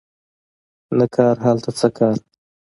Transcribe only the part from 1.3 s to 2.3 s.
هلته څه کار